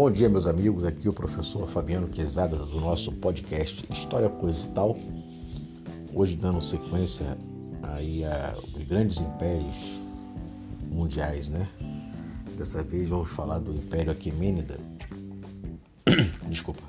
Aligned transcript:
Bom 0.00 0.10
dia, 0.10 0.30
meus 0.30 0.46
amigos. 0.46 0.82
Aqui 0.86 1.08
é 1.08 1.10
o 1.10 1.12
professor 1.12 1.68
Fabiano 1.68 2.08
Quezada 2.08 2.56
do 2.56 2.80
nosso 2.80 3.12
podcast 3.12 3.84
História, 3.92 4.30
Coisa 4.30 4.66
e 4.66 4.70
Tal. 4.72 4.96
Hoje 6.14 6.36
dando 6.36 6.62
sequência 6.62 7.36
aí 7.82 8.24
aos 8.24 8.82
grandes 8.88 9.20
impérios 9.20 10.00
mundiais, 10.90 11.50
né? 11.50 11.68
Dessa 12.56 12.82
vez 12.82 13.10
vamos 13.10 13.28
falar 13.28 13.58
do 13.58 13.74
Império 13.74 14.10
Aquemênida. 14.10 14.80
Desculpa. 16.48 16.80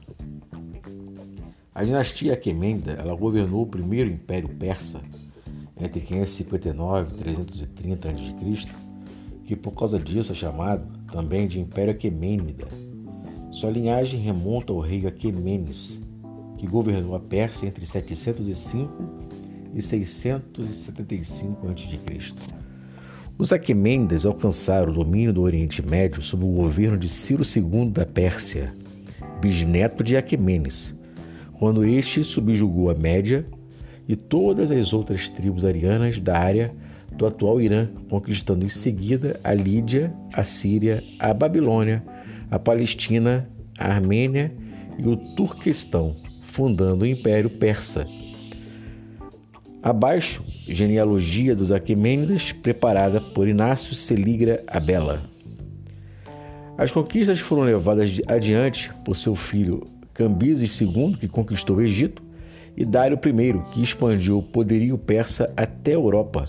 A 1.76 1.84
dinastia 1.84 2.32
Aquemênida, 2.32 2.94
ela 2.94 3.14
governou 3.14 3.64
o 3.64 3.68
primeiro 3.68 4.10
império 4.10 4.48
persa 4.48 5.02
entre 5.78 6.00
559 6.00 7.14
e 7.14 7.18
330 7.18 8.08
a.C., 8.10 8.70
que 9.44 9.56
por 9.58 9.74
causa 9.74 10.00
disso 10.00 10.32
é 10.32 10.36
chamado 10.36 10.88
também 11.12 11.46
de 11.46 11.60
Império 11.60 11.92
Aquemênida. 11.92 12.70
Sua 13.52 13.70
linhagem 13.70 14.22
remonta 14.22 14.72
ao 14.72 14.80
rei 14.80 15.06
Aquemenes, 15.06 16.00
que 16.58 16.66
governou 16.66 17.16
a 17.16 17.20
Pérsia 17.20 17.68
entre 17.68 17.86
705 17.86 18.90
e 19.76 19.82
675 19.82 21.68
a.C. 21.68 22.34
Os 23.38 23.52
Aquemênidas 23.52 24.26
alcançaram 24.26 24.92
o 24.92 24.96
domínio 24.96 25.34
do 25.34 25.42
Oriente 25.42 25.86
Médio 25.86 26.22
sob 26.22 26.46
o 26.46 26.52
governo 26.52 26.98
de 26.98 27.10
Ciro 27.10 27.44
II 27.44 27.90
da 27.90 28.06
Pérsia, 28.06 28.74
bisneto 29.42 30.02
de 30.02 30.16
Aquemenes, 30.16 30.96
quando 31.60 31.84
este 31.84 32.24
subjugou 32.24 32.90
a 32.90 32.96
Média 32.96 33.46
e 34.08 34.16
todas 34.16 34.72
as 34.72 34.94
outras 34.94 35.28
tribos 35.28 35.66
arianas 35.66 36.20
da 36.20 36.38
área 36.38 36.74
do 37.18 37.26
atual 37.26 37.60
Irã, 37.60 37.90
conquistando 38.10 38.64
em 38.64 38.70
seguida 38.70 39.38
a 39.44 39.54
Lídia, 39.54 40.14
a 40.34 40.44
Síria, 40.44 41.04
a 41.20 41.34
Babilônia, 41.34 42.02
a 42.52 42.60
Palestina, 42.60 43.50
a 43.80 43.94
Armênia 43.94 44.54
e 45.00 45.08
o 45.08 45.16
Turquestão, 45.36 46.18
fundando 46.44 47.06
o 47.06 47.08
Império 47.08 47.50
Persa. 47.50 48.06
Abaixo, 49.82 50.44
genealogia 50.68 51.56
dos 51.56 51.72
Aquemênidas, 51.72 52.52
preparada 52.52 53.22
por 53.22 53.48
Inácio 53.48 53.96
Celigra 53.96 54.62
Abela. 54.68 55.24
As 56.78 56.92
conquistas 56.92 57.40
foram 57.40 57.64
levadas 57.64 58.22
adiante 58.28 58.92
por 59.06 59.16
seu 59.16 59.34
filho 59.34 59.88
Cambises 60.14 60.80
II, 60.82 61.16
que 61.18 61.28
conquistou 61.28 61.78
o 61.78 61.82
Egito, 61.82 62.22
e 62.76 62.86
Dário 62.86 63.18
I, 63.18 63.74
que 63.74 63.82
expandiu 63.82 64.40
o 64.40 64.44
poderio 64.44 64.98
persa 64.98 65.52
até 65.56 65.92
a 65.92 65.96
Europa 65.96 66.48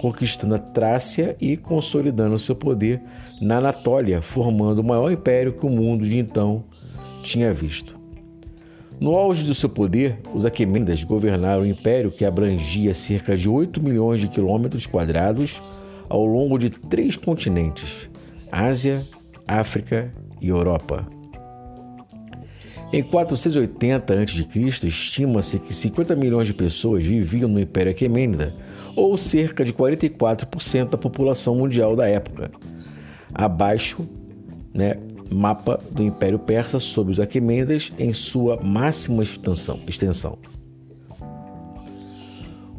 conquistando 0.00 0.54
a 0.54 0.58
Trácia 0.58 1.36
e 1.38 1.58
consolidando 1.58 2.38
seu 2.38 2.56
poder 2.56 3.02
na 3.40 3.58
Anatólia, 3.58 4.22
formando 4.22 4.78
o 4.78 4.84
maior 4.84 5.12
império 5.12 5.52
que 5.52 5.66
o 5.66 5.68
mundo 5.68 6.08
de 6.08 6.16
então 6.16 6.64
tinha 7.22 7.52
visto. 7.52 8.00
No 8.98 9.14
auge 9.14 9.44
do 9.44 9.54
seu 9.54 9.68
poder, 9.68 10.18
os 10.34 10.46
Aquemênidas 10.46 11.04
governaram 11.04 11.62
o 11.62 11.66
império 11.66 12.10
que 12.10 12.24
abrangia 12.24 12.94
cerca 12.94 13.36
de 13.36 13.48
8 13.48 13.82
milhões 13.82 14.20
de 14.20 14.28
quilômetros 14.28 14.86
quadrados 14.86 15.60
ao 16.08 16.24
longo 16.24 16.58
de 16.58 16.70
três 16.70 17.14
continentes: 17.14 18.08
Ásia, 18.50 19.06
África 19.46 20.12
e 20.40 20.48
Europa. 20.48 21.06
Em 22.92 23.02
480 23.02 24.14
a.C., 24.14 24.86
estima-se 24.86 25.58
que 25.58 25.72
50 25.72 26.16
milhões 26.16 26.46
de 26.46 26.54
pessoas 26.54 27.04
viviam 27.04 27.48
no 27.48 27.60
Império 27.60 27.92
Aquemênida, 27.92 28.52
ou 29.00 29.16
cerca 29.16 29.64
de 29.64 29.72
44% 29.72 30.90
da 30.90 30.98
população 30.98 31.54
mundial 31.56 31.96
da 31.96 32.06
época. 32.06 32.50
Abaixo, 33.32 34.06
né, 34.74 34.96
mapa 35.30 35.80
do 35.90 36.02
Império 36.02 36.38
Persa 36.38 36.78
sobre 36.78 37.12
os 37.12 37.20
Aquemênidas 37.20 37.92
em 37.98 38.12
sua 38.12 38.60
máxima 38.62 39.22
extensão. 39.22 40.38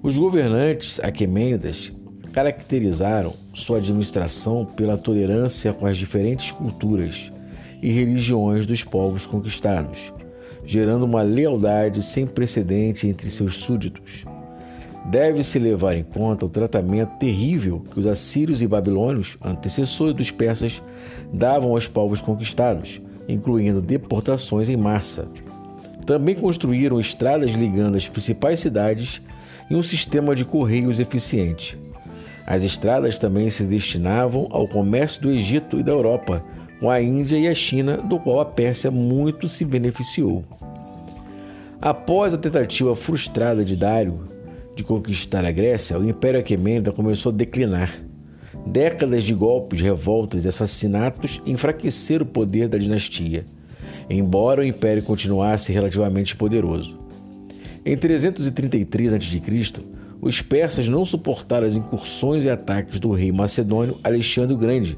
Os 0.03 0.15
governantes 0.15 0.99
Aquemênidas 0.99 1.91
caracterizaram 2.31 3.33
sua 3.53 3.77
administração 3.77 4.65
pela 4.65 4.97
tolerância 4.97 5.73
com 5.73 5.85
as 5.85 5.97
diferentes 5.97 6.51
culturas 6.51 7.31
e 7.81 7.91
religiões 7.91 8.65
dos 8.65 8.83
povos 8.83 9.25
conquistados, 9.25 10.13
gerando 10.65 11.03
uma 11.03 11.23
lealdade 11.23 12.01
sem 12.01 12.27
precedente 12.27 13.07
entre 13.07 13.29
seus 13.29 13.57
súditos. 13.57 14.23
Deve-se 15.05 15.57
levar 15.57 15.95
em 15.95 16.03
conta 16.03 16.45
o 16.45 16.49
tratamento 16.49 17.17
terrível 17.17 17.83
que 17.91 17.99
os 17.99 18.05
assírios 18.05 18.61
e 18.61 18.67
babilônios, 18.67 19.37
antecessores 19.43 20.13
dos 20.13 20.29
persas, 20.29 20.81
davam 21.33 21.71
aos 21.71 21.87
povos 21.87 22.21
conquistados, 22.21 23.01
incluindo 23.27 23.81
deportações 23.81 24.69
em 24.69 24.77
massa. 24.77 25.27
Também 26.05 26.35
construíram 26.35 26.99
estradas 26.99 27.51
ligando 27.51 27.95
as 27.95 28.07
principais 28.07 28.59
cidades 28.59 29.21
e 29.69 29.75
um 29.75 29.81
sistema 29.81 30.35
de 30.35 30.45
correios 30.45 30.99
eficiente. 30.99 31.77
As 32.45 32.63
estradas 32.63 33.17
também 33.17 33.49
se 33.49 33.63
destinavam 33.63 34.47
ao 34.51 34.67
comércio 34.67 35.21
do 35.21 35.31
Egito 35.31 35.79
e 35.79 35.83
da 35.83 35.91
Europa, 35.91 36.43
com 36.79 36.89
a 36.89 37.01
Índia 37.01 37.37
e 37.37 37.47
a 37.47 37.55
China, 37.55 37.97
do 37.97 38.19
qual 38.19 38.39
a 38.39 38.45
Pérsia 38.45 38.91
muito 38.91 39.47
se 39.47 39.63
beneficiou. 39.63 40.43
Após 41.79 42.33
a 42.33 42.37
tentativa 42.37 42.95
frustrada 42.95 43.63
de 43.63 43.75
Dário 43.75 44.27
de 44.75 44.83
conquistar 44.83 45.45
a 45.45 45.51
Grécia, 45.51 45.99
o 45.99 46.07
Império 46.07 46.39
Aquemênida 46.39 46.91
começou 46.91 47.31
a 47.31 47.35
declinar. 47.35 47.93
Décadas 48.65 49.23
de 49.23 49.33
golpes, 49.33 49.81
revoltas 49.81 50.45
e 50.45 50.47
assassinatos 50.47 51.41
enfraqueceram 51.45 52.25
o 52.25 52.29
poder 52.29 52.67
da 52.67 52.77
dinastia, 52.77 53.45
embora 54.09 54.61
o 54.61 54.65
império 54.65 55.03
continuasse 55.03 55.71
relativamente 55.71 56.35
poderoso. 56.35 56.99
Em 57.83 57.97
333 57.97 59.13
a.C., 59.15 59.41
os 60.21 60.39
persas 60.39 60.87
não 60.87 61.03
suportaram 61.03 61.65
as 61.65 61.75
incursões 61.75 62.45
e 62.45 62.49
ataques 62.49 62.99
do 62.99 63.11
rei 63.11 63.31
macedônio 63.31 63.97
Alexandre 64.03 64.53
o 64.53 64.57
Grande. 64.57 64.97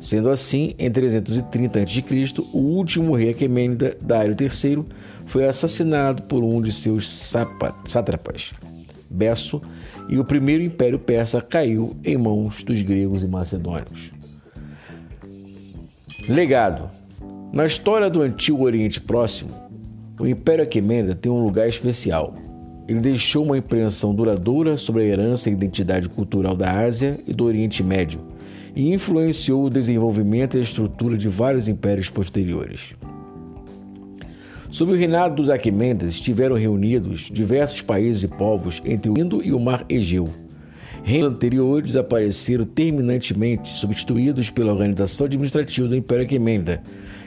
Sendo 0.00 0.28
assim, 0.28 0.74
em 0.78 0.90
330 0.90 1.80
a.C., 1.80 2.34
o 2.52 2.58
último 2.58 3.14
rei 3.14 3.30
aquemênida, 3.30 3.96
Dário 4.00 4.36
III, 4.38 4.84
foi 5.26 5.46
assassinado 5.46 6.22
por 6.22 6.42
um 6.42 6.60
de 6.60 6.72
seus 6.72 7.08
sátrapas. 7.08 8.52
Besso, 9.10 9.60
e 10.08 10.18
o 10.18 10.24
primeiro 10.24 10.62
império 10.62 10.98
persa 10.98 11.40
caiu 11.40 11.96
em 12.04 12.16
mãos 12.16 12.62
dos 12.62 12.82
gregos 12.82 13.22
e 13.22 13.26
macedônios. 13.26 14.12
Legado: 16.28 16.90
Na 17.52 17.64
história 17.64 18.10
do 18.10 18.20
antigo 18.20 18.64
Oriente 18.64 19.00
Próximo, 19.00 19.50
o 20.18 20.26
Império 20.26 20.64
Aquemênida 20.64 21.14
tem 21.14 21.30
um 21.30 21.42
lugar 21.42 21.68
especial. 21.68 22.34
Ele 22.86 23.00
deixou 23.00 23.44
uma 23.44 23.58
impressão 23.58 24.14
duradoura 24.14 24.76
sobre 24.76 25.02
a 25.02 25.06
herança 25.06 25.48
e 25.48 25.52
identidade 25.52 26.08
cultural 26.08 26.54
da 26.54 26.80
Ásia 26.80 27.20
e 27.26 27.32
do 27.32 27.44
Oriente 27.44 27.82
Médio 27.82 28.20
e 28.74 28.92
influenciou 28.94 29.64
o 29.64 29.70
desenvolvimento 29.70 30.56
e 30.56 30.60
a 30.60 30.62
estrutura 30.62 31.16
de 31.16 31.28
vários 31.28 31.66
impérios 31.66 32.08
posteriores. 32.08 32.94
Sob 34.70 34.92
o 34.92 34.94
reinado 34.94 35.36
dos 35.36 35.48
Aquemênidas 35.48 36.12
estiveram 36.12 36.54
reunidos 36.54 37.30
diversos 37.32 37.80
países 37.80 38.22
e 38.22 38.28
povos 38.28 38.82
entre 38.84 39.10
o 39.10 39.18
Indo 39.18 39.42
e 39.42 39.50
o 39.52 39.58
Mar 39.58 39.84
Egeu. 39.88 40.28
Reinos 41.02 41.32
anteriores 41.32 41.92
desapareceram 41.92 42.66
terminantemente, 42.66 43.70
substituídos 43.70 44.50
pela 44.50 44.72
organização 44.72 45.24
administrativa 45.24 45.88
do 45.88 45.96
Império 45.96 46.24
Aquemênida, 46.24 46.82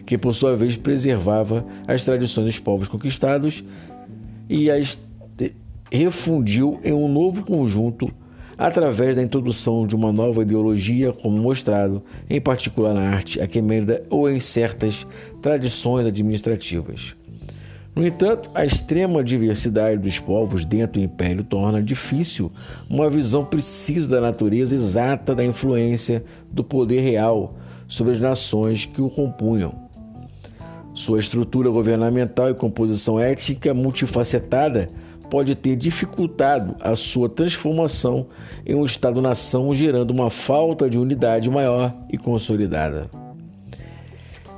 que 0.05 0.19
por 0.19 0.35
sua 0.35 0.55
vez 0.55 0.77
preservava 0.77 1.65
as 1.87 2.05
tradições 2.05 2.45
dos 2.45 2.59
povos 2.59 2.87
conquistados 2.87 3.63
e 4.47 4.69
as 4.69 4.99
refundiu 5.91 6.79
em 6.83 6.93
um 6.93 7.09
novo 7.11 7.43
conjunto 7.43 8.09
através 8.57 9.15
da 9.15 9.23
introdução 9.23 9.87
de 9.87 9.95
uma 9.95 10.13
nova 10.13 10.43
ideologia, 10.43 11.11
como 11.11 11.37
mostrado 11.37 12.03
em 12.29 12.39
particular 12.39 12.93
na 12.93 13.01
arte 13.01 13.41
aquemênida 13.41 14.03
ou 14.09 14.29
em 14.29 14.39
certas 14.39 15.05
tradições 15.41 16.05
administrativas. 16.05 17.15
No 17.93 18.07
entanto, 18.07 18.49
a 18.55 18.65
extrema 18.65 19.21
diversidade 19.21 20.01
dos 20.01 20.17
povos 20.17 20.63
dentro 20.63 20.99
do 20.99 21.03
império 21.03 21.43
torna 21.43 21.81
difícil 21.81 22.51
uma 22.89 23.09
visão 23.09 23.43
precisa 23.43 24.09
da 24.09 24.21
natureza 24.21 24.73
exata 24.73 25.35
da 25.35 25.43
influência 25.43 26.23
do 26.49 26.63
poder 26.63 27.01
real 27.01 27.55
sobre 27.87 28.13
as 28.13 28.19
nações 28.19 28.85
que 28.85 29.01
o 29.01 29.09
compunham. 29.09 29.73
Sua 30.93 31.19
estrutura 31.19 31.69
governamental 31.69 32.49
e 32.49 32.53
composição 32.53 33.19
étnica 33.19 33.73
multifacetada 33.73 34.89
pode 35.29 35.55
ter 35.55 35.75
dificultado 35.75 36.75
a 36.79 36.95
sua 36.95 37.29
transformação 37.29 38.27
em 38.65 38.75
um 38.75 38.85
Estado-nação, 38.85 39.73
gerando 39.73 40.11
uma 40.11 40.29
falta 40.29 40.89
de 40.89 40.97
unidade 40.97 41.49
maior 41.49 41.93
e 42.09 42.17
consolidada. 42.17 43.09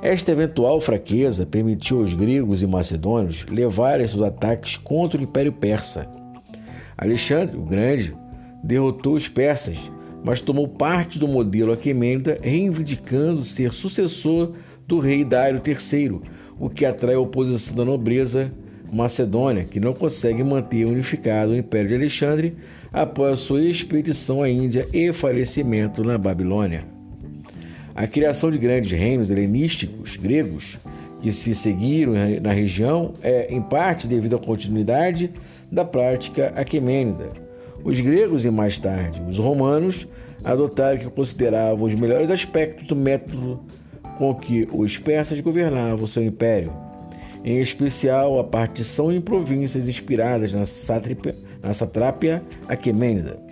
Esta 0.04 0.32
eventual 0.32 0.82
fraqueza 0.82 1.46
permitiu 1.46 2.00
aos 2.00 2.12
gregos 2.12 2.62
e 2.62 2.66
macedônios 2.66 3.46
levarem 3.46 4.06
seus 4.06 4.22
ataques 4.22 4.76
contra 4.76 5.18
o 5.18 5.22
Império 5.22 5.50
Persa. 5.50 6.06
Alexandre 6.98 7.56
o 7.56 7.62
Grande 7.62 8.14
derrotou 8.62 9.14
os 9.14 9.28
persas, 9.28 9.90
mas 10.22 10.42
tomou 10.42 10.68
parte 10.68 11.18
do 11.18 11.26
modelo 11.26 11.72
Aquemênida, 11.72 12.38
reivindicando 12.42 13.42
ser 13.42 13.72
sucessor 13.72 14.52
do 14.86 14.98
rei 14.98 15.24
Dário 15.24 15.62
III, 15.66 16.20
o 16.60 16.68
que 16.68 16.84
atrai 16.84 17.14
a 17.14 17.20
oposição 17.20 17.74
da 17.74 17.84
nobreza 17.86 18.52
macedônia, 18.92 19.64
que 19.64 19.80
não 19.80 19.94
consegue 19.94 20.44
manter 20.44 20.84
unificado 20.84 21.52
o 21.52 21.56
Império 21.56 21.88
de 21.88 21.94
Alexandre 21.94 22.54
após 22.92 23.40
sua 23.40 23.62
expedição 23.62 24.42
à 24.42 24.50
Índia 24.50 24.86
e 24.92 25.14
falecimento 25.14 26.04
na 26.04 26.18
Babilônia. 26.18 26.93
A 27.94 28.06
criação 28.08 28.50
de 28.50 28.58
grandes 28.58 28.90
reinos 28.90 29.30
helenísticos 29.30 30.16
gregos 30.16 30.78
que 31.22 31.30
se 31.30 31.54
seguiram 31.54 32.14
na 32.42 32.52
região 32.52 33.12
é, 33.22 33.46
em 33.48 33.62
parte, 33.62 34.06
devido 34.06 34.36
à 34.36 34.38
continuidade 34.38 35.30
da 35.70 35.84
prática 35.84 36.52
aquemênida. 36.56 37.30
Os 37.84 38.00
gregos 38.00 38.44
e 38.44 38.50
mais 38.50 38.78
tarde 38.78 39.22
os 39.28 39.38
romanos 39.38 40.08
adotaram 40.42 40.96
o 40.96 41.00
que 41.00 41.10
consideravam 41.10 41.86
os 41.86 41.94
melhores 41.94 42.30
aspectos 42.30 42.86
do 42.86 42.96
método 42.96 43.60
com 44.18 44.34
que 44.34 44.68
os 44.72 44.98
persas 44.98 45.40
governavam 45.40 46.06
seu 46.06 46.22
império, 46.24 46.72
em 47.44 47.60
especial 47.60 48.38
a 48.38 48.44
partição 48.44 49.12
em 49.12 49.20
províncias 49.20 49.86
inspiradas 49.86 50.52
na, 50.52 51.72
satrápia 51.72 52.42
aquemênida. 52.68 53.43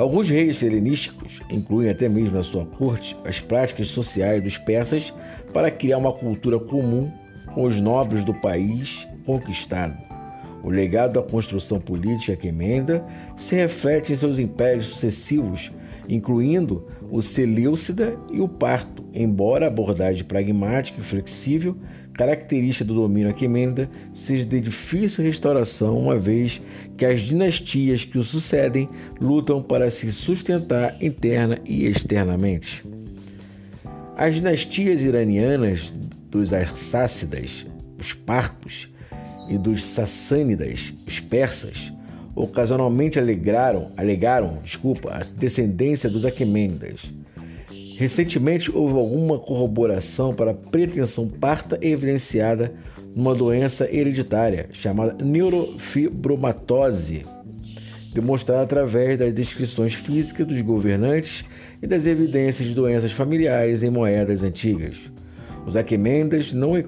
Alguns 0.00 0.30
reis 0.30 0.62
helenísticos 0.62 1.42
incluem 1.50 1.90
até 1.90 2.08
mesmo 2.08 2.34
na 2.34 2.42
sua 2.42 2.64
corte 2.64 3.14
as 3.22 3.38
práticas 3.38 3.88
sociais 3.88 4.42
dos 4.42 4.56
persas 4.56 5.12
para 5.52 5.70
criar 5.70 5.98
uma 5.98 6.10
cultura 6.10 6.58
comum 6.58 7.12
com 7.52 7.64
os 7.64 7.78
nobres 7.82 8.24
do 8.24 8.32
país 8.32 9.06
conquistado. 9.26 9.94
O 10.64 10.70
legado 10.70 11.20
da 11.20 11.22
construção 11.22 11.78
política 11.78 12.32
aquemênida 12.32 13.04
se 13.36 13.54
reflete 13.54 14.14
em 14.14 14.16
seus 14.16 14.38
impérios 14.38 14.86
sucessivos, 14.86 15.70
incluindo 16.08 16.86
o 17.10 17.20
Seleucida 17.20 18.18
e 18.32 18.40
o 18.40 18.48
Parto, 18.48 19.04
embora 19.12 19.66
a 19.66 19.68
abordagem 19.68 20.24
pragmática 20.24 20.98
e 20.98 21.04
flexível, 21.04 21.76
característica 22.20 22.84
do 22.84 22.92
domínio 22.92 23.30
aquemênida, 23.30 23.88
seja 24.12 24.44
de 24.44 24.60
difícil 24.60 25.24
restauração, 25.24 25.98
uma 25.98 26.18
vez 26.18 26.60
que 26.98 27.06
as 27.06 27.22
dinastias 27.22 28.04
que 28.04 28.18
o 28.18 28.22
sucedem 28.22 28.86
lutam 29.18 29.62
para 29.62 29.90
se 29.90 30.12
sustentar 30.12 31.02
interna 31.02 31.56
e 31.64 31.86
externamente. 31.86 32.84
As 34.18 34.34
dinastias 34.34 35.02
iranianas 35.02 35.94
dos 36.30 36.52
Arsácidas, 36.52 37.66
os 37.98 38.12
Partos, 38.12 38.90
e 39.48 39.56
dos 39.56 39.82
Sassânidas, 39.82 40.92
os 41.08 41.20
persas, 41.20 41.90
ocasionalmente 42.36 43.18
alegaram, 43.18 43.92
alegaram 43.96 44.58
desculpa, 44.62 45.10
a 45.10 45.20
descendência 45.38 46.10
dos 46.10 46.26
Aquemênidas. 46.26 47.10
Recentemente 48.00 48.74
houve 48.74 48.94
alguma 48.94 49.38
corroboração 49.38 50.32
para 50.32 50.52
a 50.52 50.54
pretensão 50.54 51.28
parta 51.28 51.78
evidenciada 51.82 52.72
numa 53.14 53.34
doença 53.34 53.86
hereditária 53.94 54.70
chamada 54.72 55.22
neurofibromatose, 55.22 57.26
demonstrada 58.14 58.62
através 58.62 59.18
das 59.18 59.34
descrições 59.34 59.92
físicas 59.92 60.46
dos 60.46 60.62
governantes 60.62 61.44
e 61.82 61.86
das 61.86 62.06
evidências 62.06 62.68
de 62.68 62.74
doenças 62.74 63.12
familiares 63.12 63.82
em 63.82 63.90
moedas 63.90 64.42
antigas. 64.42 64.96
Os 65.66 65.76
Aquemendas 65.76 66.54
não 66.54 66.82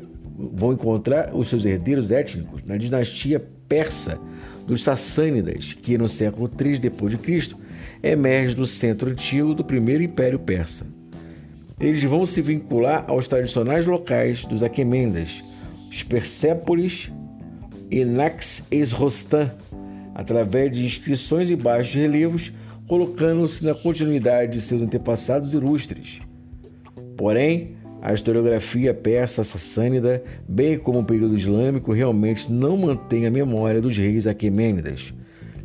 vão 0.55 0.73
encontrar 0.73 1.37
os 1.37 1.49
seus 1.49 1.67
herdeiros 1.67 2.11
étnicos 2.11 2.63
na 2.63 2.79
dinastia 2.79 3.39
persa 3.69 4.19
dos 4.67 4.83
Sassânidas, 4.83 5.75
que 5.75 5.99
no 5.99 6.09
século 6.09 6.51
III 6.59 6.79
d.C. 6.79 7.55
emerge 8.03 8.55
do 8.55 8.67
centro 8.67 9.11
antigo 9.11 9.53
do 9.53 9.63
primeiro 9.63 10.03
império 10.03 10.39
persa. 10.39 10.87
Eles 11.81 12.03
vão 12.05 12.25
se 12.27 12.41
vincular 12.41 13.05
aos 13.09 13.27
tradicionais 13.27 13.87
locais 13.87 14.45
dos 14.45 14.63
Aquemendas, 14.63 15.43
os 15.91 16.03
Persépolis 16.03 17.11
e 17.91 18.05
Nax-es-Rostan, 18.05 19.51
através 20.15 20.73
de 20.73 20.85
inscrições 20.85 21.51
e 21.51 21.57
baixos 21.57 21.95
relevos, 21.95 22.53
colocando-se 22.87 23.65
na 23.65 23.75
continuidade 23.75 24.53
de 24.53 24.63
seus 24.63 24.83
antepassados 24.83 25.55
ilustres. 25.55 26.21
Porém, 27.17 27.77
a 28.01 28.13
historiografia 28.13 28.93
persa 28.93 29.45
sassânida, 29.45 30.23
bem 30.49 30.79
como 30.79 31.01
o 31.01 31.05
período 31.05 31.37
islâmico, 31.37 31.93
realmente 31.93 32.51
não 32.51 32.77
mantém 32.77 33.27
a 33.27 33.31
memória 33.31 33.81
dos 33.81 33.97
reis 33.97 34.27
aquemênidas, 34.27 35.15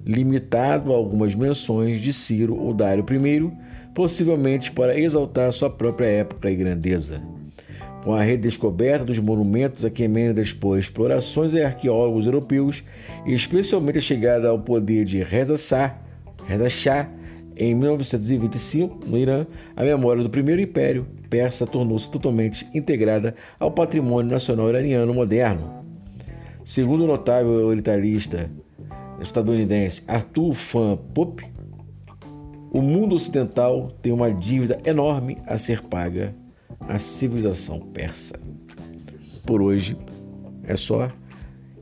limitado 0.08 0.94
a 0.94 0.96
algumas 0.96 1.36
menções 1.36 2.00
de 2.00 2.14
Ciro 2.14 2.56
ou 2.56 2.74
Dário 2.74 3.06
I, 3.12 3.52
possivelmente 3.94 4.72
para 4.72 4.98
exaltar 4.98 5.52
sua 5.52 5.70
própria 5.70 6.06
época 6.06 6.50
e 6.50 6.56
grandeza. 6.56 7.22
Com 8.06 8.14
a 8.14 8.22
redescoberta 8.22 9.04
dos 9.04 9.20
monumentos 9.20 9.84
aquemênidas 9.84 10.54
por 10.54 10.80
explorações 10.80 11.54
e 11.54 11.62
arqueólogos 11.62 12.26
europeus, 12.26 12.86
e 13.26 13.34
especialmente 13.34 13.98
a 13.98 14.02
chegada 14.02 14.48
ao 14.48 14.60
poder 14.60 15.04
de 15.04 15.22
Reza 15.22 15.58
Shah, 15.58 16.00
Reza 16.48 16.70
Shah 16.70 17.10
em 17.58 17.76
1925, 17.76 19.00
no 19.08 19.18
Irã, 19.18 19.46
a 19.76 19.84
memória 19.84 20.24
do 20.24 20.30
primeiro 20.30 20.62
império 20.62 21.06
persa 21.30 21.68
tornou-se 21.68 22.10
totalmente 22.10 22.66
integrada 22.74 23.36
ao 23.60 23.72
patrimônio 23.72 24.32
nacional 24.32 24.70
iraniano 24.70 25.14
moderno. 25.14 25.84
Segundo 26.64 27.04
o 27.04 27.08
notável 27.08 27.66
orientalista 27.66 28.50
estadunidense 29.22 30.04
Arthur 30.08 30.54
Van 30.54 30.98
Pope, 31.14 31.46
o 32.72 32.82
mundo 32.82 33.16
ocidental 33.16 33.92
tem 34.02 34.12
uma 34.12 34.32
dívida 34.32 34.80
enorme 34.86 35.38
a 35.48 35.58
ser 35.58 35.82
paga 35.84 36.36
à 36.82 37.00
civilização 37.00 37.80
persa. 37.80 38.40
Por 39.46 39.62
hoje 39.62 39.98
é 40.64 40.76
só 40.76 41.12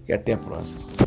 e 0.08 0.14
até 0.14 0.34
a 0.34 0.38
próxima. 0.38 1.05